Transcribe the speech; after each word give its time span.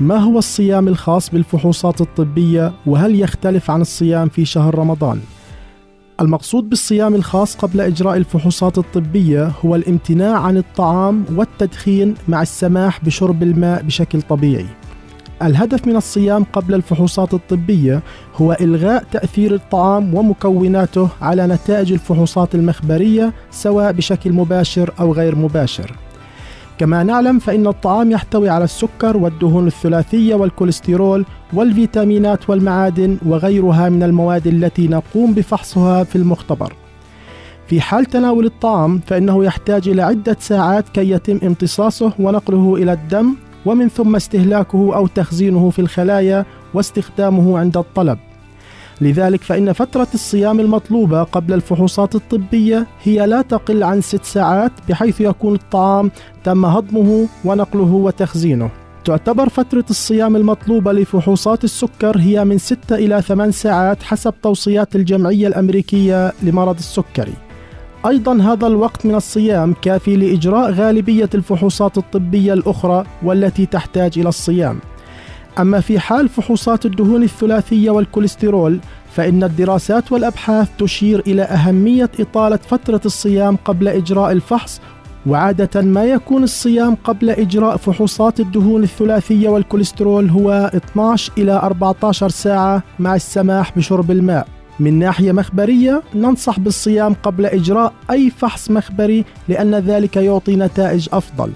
ما 0.00 0.16
هو 0.16 0.38
الصيام 0.38 0.88
الخاص 0.88 1.30
بالفحوصات 1.30 2.00
الطبية 2.00 2.72
وهل 2.86 3.20
يختلف 3.20 3.70
عن 3.70 3.80
الصيام 3.80 4.28
في 4.28 4.44
شهر 4.44 4.78
رمضان 4.78 5.20
المقصود 6.20 6.68
بالصيام 6.68 7.14
الخاص 7.14 7.56
قبل 7.56 7.80
إجراء 7.80 8.16
الفحوصات 8.16 8.78
الطبية 8.78 9.52
هو 9.64 9.74
الامتناع 9.74 10.38
عن 10.38 10.56
الطعام 10.56 11.24
والتدخين 11.36 12.14
مع 12.28 12.42
السماح 12.42 13.04
بشرب 13.04 13.42
الماء 13.42 13.82
بشكل 13.82 14.22
طبيعي 14.22 14.66
الهدف 15.42 15.86
من 15.86 15.96
الصيام 15.96 16.44
قبل 16.44 16.74
الفحوصات 16.74 17.34
الطبية 17.34 18.02
هو 18.36 18.56
إلغاء 18.60 19.04
تأثير 19.12 19.54
الطعام 19.54 20.14
ومكوناته 20.14 21.08
على 21.20 21.46
نتائج 21.46 21.92
الفحوصات 21.92 22.54
المخبرية 22.54 23.32
سواء 23.50 23.92
بشكل 23.92 24.32
مباشر 24.32 24.94
أو 25.00 25.12
غير 25.12 25.36
مباشر. 25.36 26.03
كما 26.78 27.02
نعلم 27.02 27.38
فإن 27.38 27.66
الطعام 27.66 28.10
يحتوي 28.10 28.48
على 28.48 28.64
السكر 28.64 29.16
والدهون 29.16 29.66
الثلاثية 29.66 30.34
والكوليسترول 30.34 31.24
والفيتامينات 31.52 32.50
والمعادن 32.50 33.18
وغيرها 33.26 33.88
من 33.88 34.02
المواد 34.02 34.46
التي 34.46 34.88
نقوم 34.88 35.32
بفحصها 35.34 36.04
في 36.04 36.16
المختبر. 36.16 36.72
في 37.66 37.80
حال 37.80 38.04
تناول 38.04 38.46
الطعام 38.46 39.00
فإنه 39.06 39.44
يحتاج 39.44 39.88
إلى 39.88 40.02
عدة 40.02 40.36
ساعات 40.40 40.88
كي 40.88 41.10
يتم 41.10 41.40
امتصاصه 41.42 42.12
ونقله 42.18 42.76
إلى 42.76 42.92
الدم 42.92 43.34
ومن 43.66 43.88
ثم 43.88 44.16
استهلاكه 44.16 44.96
أو 44.96 45.06
تخزينه 45.06 45.70
في 45.70 45.78
الخلايا 45.78 46.44
واستخدامه 46.74 47.58
عند 47.58 47.76
الطلب. 47.76 48.18
لذلك 49.00 49.42
فإن 49.42 49.72
فترة 49.72 50.08
الصيام 50.14 50.60
المطلوبة 50.60 51.22
قبل 51.22 51.54
الفحوصات 51.54 52.14
الطبية 52.14 52.86
هي 53.02 53.26
لا 53.26 53.42
تقل 53.42 53.82
عن 53.82 54.00
ست 54.00 54.24
ساعات 54.24 54.72
بحيث 54.88 55.20
يكون 55.20 55.54
الطعام 55.54 56.10
تم 56.44 56.64
هضمه 56.64 57.28
ونقله 57.44 57.92
وتخزينه. 57.92 58.70
تعتبر 59.04 59.48
فترة 59.48 59.84
الصيام 59.90 60.36
المطلوبة 60.36 60.92
لفحوصات 60.92 61.64
السكر 61.64 62.18
هي 62.18 62.44
من 62.44 62.58
6 62.58 62.96
إلى 62.96 63.22
8 63.22 63.52
ساعات 63.52 64.02
حسب 64.02 64.34
توصيات 64.42 64.96
الجمعية 64.96 65.46
الأمريكية 65.46 66.32
لمرض 66.42 66.76
السكري. 66.76 67.34
أيضا 68.06 68.42
هذا 68.42 68.66
الوقت 68.66 69.06
من 69.06 69.14
الصيام 69.14 69.74
كافي 69.82 70.16
لإجراء 70.16 70.70
غالبية 70.70 71.30
الفحوصات 71.34 71.98
الطبية 71.98 72.52
الأخرى 72.52 73.04
والتي 73.22 73.66
تحتاج 73.66 74.18
إلى 74.18 74.28
الصيام. 74.28 74.78
أما 75.58 75.80
في 75.80 75.98
حال 75.98 76.28
فحوصات 76.28 76.86
الدهون 76.86 77.22
الثلاثية 77.22 77.90
والكوليسترول 77.90 78.80
فإن 79.14 79.44
الدراسات 79.44 80.12
والأبحاث 80.12 80.68
تشير 80.78 81.20
إلى 81.26 81.42
أهمية 81.42 82.10
إطالة 82.20 82.56
فترة 82.56 83.00
الصيام 83.04 83.56
قبل 83.56 83.88
إجراء 83.88 84.32
الفحص 84.32 84.80
وعادة 85.26 85.82
ما 85.82 86.04
يكون 86.04 86.42
الصيام 86.42 86.94
قبل 86.94 87.30
إجراء 87.30 87.76
فحوصات 87.76 88.40
الدهون 88.40 88.82
الثلاثية 88.82 89.48
والكوليسترول 89.48 90.30
هو 90.30 90.70
12 90.74 91.32
إلى 91.38 91.52
14 91.52 92.28
ساعة 92.28 92.82
مع 92.98 93.14
السماح 93.14 93.78
بشرب 93.78 94.10
الماء 94.10 94.46
من 94.80 94.98
ناحية 94.98 95.32
مخبرية 95.32 96.02
ننصح 96.14 96.60
بالصيام 96.60 97.14
قبل 97.22 97.46
إجراء 97.46 97.92
أي 98.10 98.30
فحص 98.30 98.70
مخبري 98.70 99.24
لأن 99.48 99.74
ذلك 99.74 100.16
يعطي 100.16 100.56
نتائج 100.56 101.08
أفضل. 101.12 101.52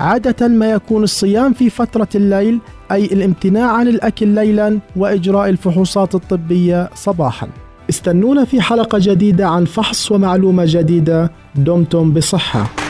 عادة 0.00 0.48
ما 0.48 0.70
يكون 0.70 1.02
الصيام 1.02 1.52
في 1.52 1.70
فترة 1.70 2.08
الليل 2.14 2.58
أي 2.92 3.04
الامتناع 3.04 3.72
عن 3.72 3.88
الأكل 3.88 4.28
ليلا 4.28 4.78
وإجراء 4.96 5.48
الفحوصات 5.48 6.14
الطبية 6.14 6.90
صباحا. 6.94 7.48
استنونا 7.90 8.44
في 8.44 8.60
حلقة 8.60 8.98
جديدة 9.02 9.48
عن 9.48 9.64
فحص 9.64 10.12
ومعلومة 10.12 10.64
جديدة 10.66 11.30
دمتم 11.54 12.12
بصحة. 12.12 12.81